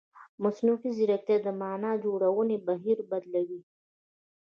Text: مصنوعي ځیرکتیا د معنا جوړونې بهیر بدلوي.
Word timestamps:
مصنوعي 0.43 0.89
ځیرکتیا 0.97 1.37
د 1.45 1.47
معنا 1.61 1.91
جوړونې 2.03 2.57
بهیر 2.67 2.97
بدلوي. 3.09 3.61